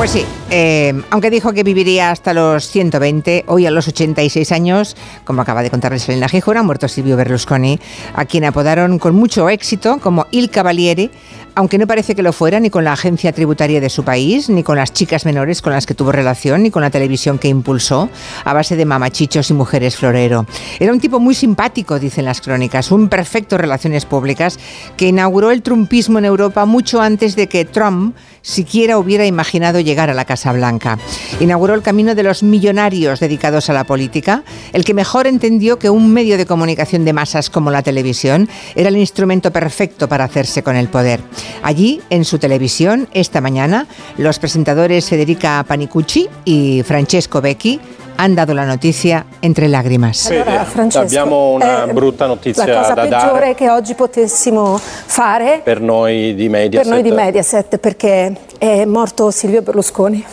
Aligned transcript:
Pues 0.00 0.12
sí, 0.12 0.24
eh, 0.48 0.94
aunque 1.10 1.28
dijo 1.28 1.52
que 1.52 1.62
viviría 1.62 2.10
hasta 2.10 2.32
los 2.32 2.66
120, 2.70 3.44
hoy 3.48 3.66
a 3.66 3.70
los 3.70 3.86
86 3.86 4.50
años, 4.50 4.96
como 5.26 5.42
acaba 5.42 5.62
de 5.62 5.68
contarles 5.68 6.08
Elena 6.08 6.26
Gijona, 6.26 6.60
ha 6.60 6.62
muerto 6.62 6.88
Silvio 6.88 7.18
Berlusconi, 7.18 7.78
a 8.14 8.24
quien 8.24 8.46
apodaron 8.46 8.98
con 8.98 9.14
mucho 9.14 9.50
éxito 9.50 9.98
como 9.98 10.26
Il 10.30 10.48
Cavaliere, 10.48 11.10
aunque 11.54 11.76
no 11.76 11.86
parece 11.86 12.14
que 12.14 12.22
lo 12.22 12.32
fuera 12.32 12.60
ni 12.60 12.70
con 12.70 12.84
la 12.84 12.94
agencia 12.94 13.32
tributaria 13.32 13.78
de 13.78 13.90
su 13.90 14.02
país, 14.02 14.48
ni 14.48 14.62
con 14.62 14.76
las 14.76 14.94
chicas 14.94 15.26
menores 15.26 15.60
con 15.60 15.74
las 15.74 15.84
que 15.84 15.92
tuvo 15.92 16.12
relación, 16.12 16.62
ni 16.62 16.70
con 16.70 16.80
la 16.80 16.88
televisión 16.88 17.38
que 17.38 17.48
impulsó, 17.48 18.08
a 18.44 18.54
base 18.54 18.76
de 18.76 18.86
mamachichos 18.86 19.50
y 19.50 19.52
mujeres 19.52 19.96
florero. 19.96 20.46
Era 20.78 20.92
un 20.92 21.00
tipo 21.00 21.20
muy 21.20 21.34
simpático, 21.34 21.98
dicen 21.98 22.24
las 22.24 22.40
crónicas, 22.40 22.90
un 22.90 23.10
perfecto 23.10 23.58
relaciones 23.58 24.06
públicas, 24.06 24.58
que 24.96 25.08
inauguró 25.08 25.50
el 25.50 25.60
trumpismo 25.60 26.18
en 26.18 26.24
Europa 26.24 26.64
mucho 26.64 27.02
antes 27.02 27.36
de 27.36 27.48
que 27.48 27.66
Trump 27.66 28.16
siquiera 28.42 28.96
hubiera 28.96 29.26
imaginado 29.26 29.80
llegar 29.80 29.89
a 29.98 30.14
la 30.14 30.24
Casa 30.24 30.52
Blanca. 30.52 30.98
Inauguró 31.40 31.74
el 31.74 31.82
camino 31.82 32.14
de 32.14 32.22
los 32.22 32.42
millonarios 32.42 33.18
dedicados 33.18 33.68
a 33.70 33.72
la 33.72 33.84
política, 33.84 34.44
el 34.72 34.84
que 34.84 34.94
mejor 34.94 35.26
entendió 35.26 35.78
que 35.78 35.90
un 35.90 36.12
medio 36.12 36.38
de 36.38 36.46
comunicación 36.46 37.04
de 37.04 37.12
masas 37.12 37.50
como 37.50 37.70
la 37.70 37.82
televisión 37.82 38.48
era 38.76 38.88
el 38.88 38.96
instrumento 38.96 39.52
perfecto 39.52 40.08
para 40.08 40.24
hacerse 40.24 40.62
con 40.62 40.76
el 40.76 40.88
poder. 40.88 41.20
Allí, 41.62 42.00
en 42.10 42.24
su 42.24 42.38
televisión, 42.38 43.08
esta 43.12 43.40
mañana, 43.40 43.86
los 44.16 44.38
presentadores 44.38 45.08
Federica 45.08 45.64
Panicucci 45.66 46.28
y 46.44 46.82
Francesco 46.84 47.40
Becchi 47.40 47.80
han 48.20 48.34
dado 48.34 48.52
la 48.52 48.66
noticia 48.66 49.24
entre 49.40 49.66
lágrimas. 49.66 50.30
Allora, 50.30 50.64
Francesco, 50.64 51.04
abbiamo 51.04 51.52
una 51.52 51.84
eh, 51.84 51.92
brutta 51.92 52.26
notizia 52.26 52.66
la 52.66 52.80
cosa 52.80 52.94
da 52.94 53.02
peggiore 53.02 53.40
dare 53.40 53.54
che 53.54 53.70
oggi 53.70 53.94
potessimo 53.94 54.78
fare 54.78 55.62
per 55.64 55.80
noi 55.80 56.34
di 56.34 56.48
Mediaset. 56.50 56.86
per 56.86 56.86
noi 56.86 57.02
di 57.02 57.10
Mediaset 57.10 57.78
perché 57.78 58.36
è 58.58 58.84
morto 58.84 59.30
Silvio 59.30 59.62
Berlusconi. 59.62 60.24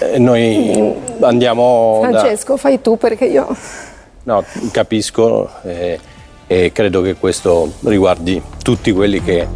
Eh, 0.00 0.18
Noi 0.18 0.94
andiamo 1.20 2.00
da... 2.10 2.20
Francesco, 2.20 2.56
fai 2.56 2.80
tu 2.80 2.96
perché 2.96 3.26
io 3.26 3.54
No, 4.22 4.44
capisco 4.70 5.48
eh, 5.64 5.98
e 6.46 6.72
credo 6.72 7.02
che 7.02 7.16
questo 7.16 7.72
riguardi 7.84 8.40
tutti 8.62 8.92
quelli 8.92 9.22
che 9.22 9.46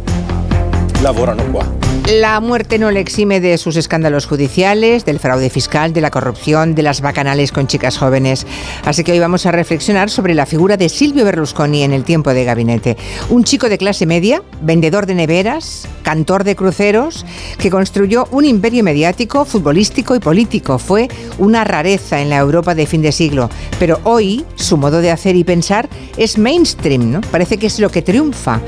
lavorano 1.01 1.43
qua. 1.51 1.82
La 2.11 2.41
muerte 2.41 2.79
no 2.79 2.91
le 2.91 2.99
exime 2.99 3.39
de 3.39 3.57
sus 3.57 3.77
escándalos 3.77 4.25
judiciales, 4.25 5.05
del 5.05 5.19
fraude 5.19 5.49
fiscal, 5.49 5.93
de 5.93 6.01
la 6.01 6.11
corrupción, 6.11 6.75
de 6.75 6.83
las 6.83 6.99
bacanales 6.99 7.53
con 7.53 7.67
chicas 7.67 7.97
jóvenes. 7.97 8.45
Así 8.83 9.05
que 9.05 9.13
hoy 9.13 9.19
vamos 9.19 9.45
a 9.45 9.53
reflexionar 9.53 10.09
sobre 10.09 10.33
la 10.33 10.45
figura 10.45 10.75
de 10.75 10.89
Silvio 10.89 11.23
Berlusconi 11.23 11.81
en 11.81 11.93
el 11.93 12.03
tiempo 12.03 12.33
de 12.33 12.43
gabinete. 12.43 12.97
Un 13.29 13.45
chico 13.45 13.69
de 13.69 13.77
clase 13.77 14.05
media, 14.05 14.43
vendedor 14.61 15.05
de 15.05 15.15
neveras, 15.15 15.87
cantor 16.03 16.43
de 16.43 16.57
cruceros, 16.57 17.25
que 17.57 17.69
construyó 17.69 18.27
un 18.31 18.43
imperio 18.43 18.83
mediático, 18.83 19.45
futbolístico 19.45 20.13
y 20.13 20.19
político. 20.19 20.79
Fue 20.79 21.07
una 21.37 21.63
rareza 21.63 22.19
en 22.19 22.29
la 22.29 22.37
Europa 22.37 22.75
de 22.75 22.85
fin 22.85 23.01
de 23.01 23.13
siglo. 23.13 23.49
Pero 23.79 24.01
hoy 24.03 24.45
su 24.55 24.75
modo 24.75 24.99
de 24.99 25.09
hacer 25.09 25.37
y 25.37 25.45
pensar 25.45 25.87
es 26.17 26.37
mainstream, 26.37 27.11
¿no? 27.11 27.21
Parece 27.21 27.57
que 27.57 27.67
es 27.67 27.79
lo 27.79 27.89
que 27.89 28.01
triunfa. 28.01 28.59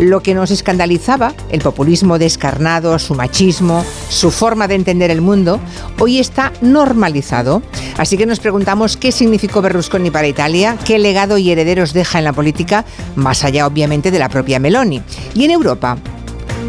Lo 0.00 0.22
que 0.22 0.34
nos 0.34 0.50
escandalizaba, 0.50 1.34
el 1.50 1.60
populismo 1.60 2.18
descarnado, 2.18 2.79
su 2.98 3.14
machismo, 3.14 3.84
su 4.08 4.30
forma 4.30 4.68
de 4.68 4.74
entender 4.74 5.10
el 5.10 5.20
mundo, 5.20 5.60
hoy 5.98 6.18
está 6.18 6.52
normalizado. 6.60 7.62
Así 7.96 8.16
que 8.16 8.26
nos 8.26 8.40
preguntamos 8.40 8.96
qué 8.96 9.12
significó 9.12 9.62
Berlusconi 9.62 10.10
para 10.10 10.28
Italia, 10.28 10.76
qué 10.84 10.98
legado 10.98 11.38
y 11.38 11.50
herederos 11.50 11.92
deja 11.92 12.18
en 12.18 12.24
la 12.24 12.32
política, 12.32 12.84
más 13.16 13.44
allá 13.44 13.66
obviamente 13.66 14.10
de 14.10 14.18
la 14.18 14.28
propia 14.28 14.58
Meloni. 14.58 15.02
Y 15.34 15.44
en 15.44 15.50
Europa, 15.50 15.98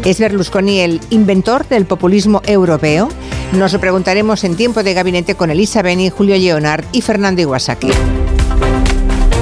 ¿es 0.04 0.18
Berlusconi 0.18 0.80
el 0.80 1.00
inventor 1.10 1.66
del 1.68 1.86
populismo 1.86 2.42
europeo? 2.44 3.08
Nos 3.52 3.72
lo 3.72 3.80
preguntaremos 3.80 4.44
en 4.44 4.56
tiempo 4.56 4.82
de 4.82 4.94
gabinete 4.94 5.34
con 5.34 5.50
Elisa 5.50 5.82
Beni, 5.82 6.10
Julio 6.10 6.36
Leonard 6.36 6.84
y 6.92 7.02
Fernando 7.02 7.42
Iwasaki. 7.42 7.90